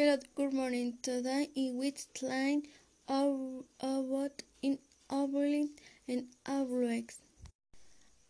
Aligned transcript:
Hello, 0.00 0.16
good 0.36 0.52
morning. 0.52 0.96
Today 1.02 1.50
in 1.56 1.76
which 1.76 2.06
line 2.22 2.62
about 3.08 4.44
in 4.62 4.78
Oberlin 5.10 5.70
and 6.06 6.28
Abruex. 6.46 7.16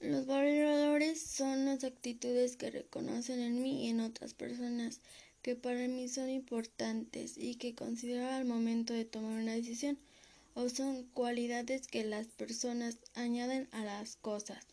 Los 0.00 0.26
valores 0.26 1.20
son 1.20 1.64
las 1.64 1.82
actitudes 1.82 2.56
que 2.56 2.70
reconocen 2.70 3.40
en 3.40 3.60
mí 3.60 3.84
y 3.84 3.88
en 3.90 3.98
otras 3.98 4.32
personas 4.32 5.00
que 5.42 5.56
para 5.56 5.88
mí 5.88 6.06
son 6.08 6.30
importantes 6.30 7.36
y 7.36 7.56
que 7.56 7.74
considero 7.74 8.28
al 8.28 8.44
momento 8.44 8.94
de 8.94 9.04
tomar 9.04 9.42
una 9.42 9.54
decisión 9.54 9.98
o 10.54 10.68
son 10.68 11.02
cualidades 11.14 11.88
que 11.88 12.04
las 12.04 12.28
personas 12.28 12.96
añaden 13.14 13.66
a 13.72 13.84
las 13.84 14.14
cosas, 14.14 14.64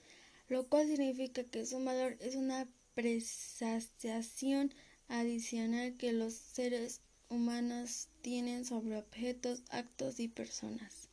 lo 0.47 0.67
cual 0.67 0.85
significa 0.85 1.43
que 1.43 1.65
su 1.65 1.83
valor 1.83 2.17
es 2.19 2.35
una 2.35 2.67
apreciación 2.91 4.71
adicional 5.07 5.95
que 5.95 6.11
los 6.13 6.33
seres 6.33 7.01
humanos 7.29 8.09
tienen 8.21 8.65
sobre 8.65 8.97
objetos, 8.97 9.63
actos 9.69 10.19
y 10.19 10.27
personas. 10.27 11.09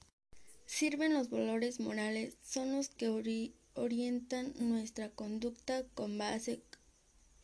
Sirven 0.67 1.15
los 1.15 1.31
valores 1.31 1.81
morales, 1.81 2.37
son 2.43 2.73
los 2.73 2.89
que 2.91 3.53
orientan 3.75 4.55
nuestra 4.59 5.11
conducta 5.11 5.85
con 5.95 6.19
base 6.19 6.61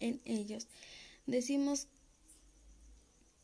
en 0.00 0.20
ellos. 0.24 0.68
Decimos 1.26 1.88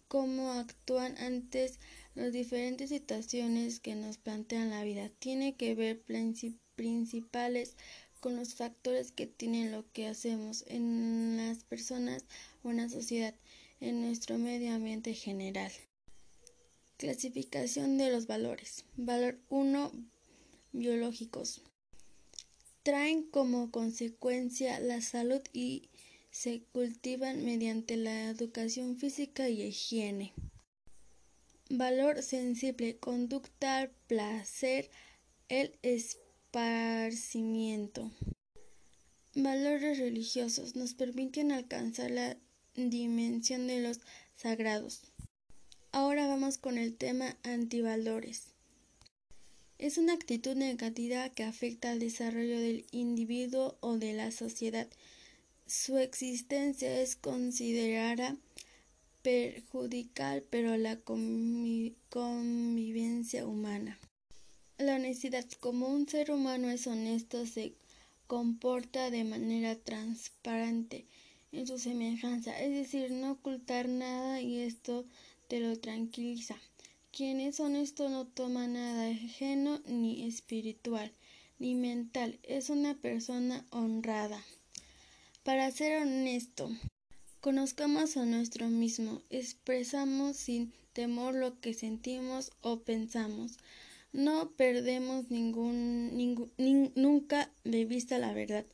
cómo 0.08 0.52
actúan 0.52 1.16
ante 1.18 1.72
las 2.14 2.32
diferentes 2.32 2.90
situaciones 2.90 3.80
que 3.80 3.94
nos 3.94 4.18
plantean 4.18 4.70
la 4.70 4.84
vida. 4.84 5.08
Tiene 5.18 5.56
que 5.56 5.74
ver 5.74 6.02
principales 6.76 7.76
con 8.22 8.36
los 8.36 8.54
factores 8.54 9.10
que 9.10 9.26
tienen 9.26 9.72
lo 9.72 9.84
que 9.92 10.06
hacemos 10.06 10.64
en 10.68 11.36
las 11.36 11.64
personas 11.64 12.24
o 12.62 12.70
en 12.70 12.76
la 12.76 12.88
sociedad, 12.88 13.34
en 13.80 14.00
nuestro 14.00 14.38
medio 14.38 14.72
ambiente 14.72 15.12
general. 15.12 15.72
Clasificación 16.98 17.98
de 17.98 18.12
los 18.12 18.28
valores. 18.28 18.84
Valor 18.96 19.40
1. 19.48 19.90
Biológicos. 20.70 21.62
Traen 22.84 23.24
como 23.24 23.72
consecuencia 23.72 24.78
la 24.78 25.00
salud 25.00 25.42
y 25.52 25.90
se 26.30 26.62
cultivan 26.70 27.44
mediante 27.44 27.96
la 27.96 28.28
educación 28.28 28.98
física 28.98 29.48
y 29.48 29.62
higiene. 29.62 30.32
Valor 31.70 32.22
sensible. 32.22 32.98
Conducta 32.98 33.78
al 33.78 33.90
placer, 34.06 34.90
el 35.48 35.76
esparcimiento. 36.52 38.10
Valores 39.34 39.98
religiosos 39.98 40.76
nos 40.76 40.92
permiten 40.92 41.50
alcanzar 41.50 42.10
la 42.10 42.36
dimensión 42.74 43.66
de 43.66 43.80
los 43.80 44.00
sagrados. 44.36 45.00
Ahora 45.92 46.26
vamos 46.26 46.58
con 46.58 46.76
el 46.76 46.94
tema 46.94 47.38
antivalores. 47.42 48.48
Es 49.78 49.96
una 49.96 50.12
actitud 50.12 50.54
negativa 50.54 51.30
que 51.30 51.44
afecta 51.44 51.90
al 51.90 52.00
desarrollo 52.00 52.60
del 52.60 52.84
individuo 52.90 53.78
o 53.80 53.96
de 53.96 54.12
la 54.12 54.30
sociedad. 54.30 54.88
Su 55.66 55.96
existencia 55.96 57.00
es 57.00 57.16
considerada 57.16 58.36
perjudicial 59.22 60.44
pero 60.50 60.76
la 60.76 60.98
convivencia 62.10 63.46
humana. 63.46 63.98
La 64.82 64.96
honestidad. 64.96 65.44
Como 65.60 65.86
un 65.86 66.08
ser 66.08 66.32
humano 66.32 66.68
es 66.68 66.88
honesto, 66.88 67.46
se 67.46 67.72
comporta 68.26 69.10
de 69.10 69.22
manera 69.22 69.76
transparente 69.76 71.04
en 71.52 71.68
su 71.68 71.78
semejanza, 71.78 72.58
es 72.60 72.72
decir, 72.72 73.12
no 73.12 73.30
ocultar 73.30 73.88
nada 73.88 74.40
y 74.40 74.58
esto 74.58 75.04
te 75.46 75.60
lo 75.60 75.78
tranquiliza. 75.78 76.56
Quien 77.12 77.38
es 77.38 77.60
honesto 77.60 78.08
no 78.08 78.26
toma 78.26 78.66
nada 78.66 79.08
ajeno 79.08 79.80
ni 79.86 80.26
espiritual 80.26 81.12
ni 81.60 81.76
mental, 81.76 82.40
es 82.42 82.68
una 82.68 82.96
persona 82.96 83.64
honrada. 83.70 84.42
Para 85.44 85.70
ser 85.70 86.02
honesto, 86.02 86.68
conozcamos 87.40 88.16
a 88.16 88.26
nuestro 88.26 88.66
mismo, 88.66 89.22
expresamos 89.30 90.36
sin 90.36 90.72
temor 90.92 91.36
lo 91.36 91.60
que 91.60 91.72
sentimos 91.72 92.50
o 92.62 92.80
pensamos. 92.80 93.58
No 94.12 94.50
perdemos 94.56 95.30
ningún, 95.30 96.12
nunca 96.94 97.50
de 97.64 97.86
vista 97.86 98.18
la 98.18 98.34
verdad. 98.34 98.66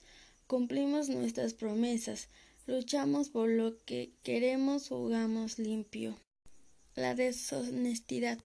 Cumplimos 0.49 1.09
nuestras 1.09 1.55
promesas. 1.55 2.29
Luchamos 2.67 3.29
por 3.29 3.49
lo 3.49 3.77
que 3.85 4.11
queremos, 4.25 4.89
jugamos 4.89 5.61
limpio. 5.61 6.19
La 6.97 7.15
deshonestidad. 7.15 8.39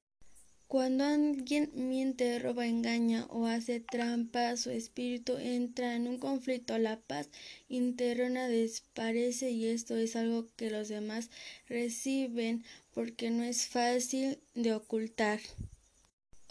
Cuando 0.68 1.04
alguien 1.04 1.72
miente, 1.74 2.38
roba, 2.38 2.68
engaña 2.68 3.26
o 3.30 3.48
hace 3.48 3.80
trampa, 3.80 4.56
su 4.56 4.70
espíritu 4.70 5.38
entra 5.38 5.96
en 5.96 6.08
un 6.08 6.20
conflicto. 6.20 6.78
La 6.78 7.00
paz 7.00 7.30
interna 7.70 8.48
desparece 8.48 9.50
y 9.50 9.66
esto 9.66 9.96
es 9.96 10.16
algo 10.16 10.48
que 10.56 10.70
los 10.70 10.90
demás 10.90 11.32
reciben 11.68 12.64
porque 12.94 13.32
no 13.32 13.44
es 13.44 13.66
fácil 13.66 14.40
de 14.54 14.74
ocultar. 14.74 15.40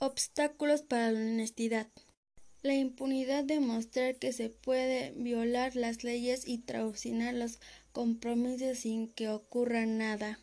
Obstáculos 0.04 0.82
para 0.82 1.12
la 1.12 1.20
honestidad. 1.20 1.86
La 2.62 2.74
impunidad 2.74 3.44
de 3.44 3.60
mostrar 3.60 4.16
que 4.16 4.32
se 4.32 4.50
puede 4.50 5.12
violar 5.12 5.76
las 5.76 6.02
leyes 6.02 6.42
y 6.48 6.58
traicionar 6.58 7.34
los 7.34 7.60
compromisos 7.92 8.78
sin 8.78 9.06
que 9.06 9.28
ocurra 9.28 9.86
nada. 9.86 10.40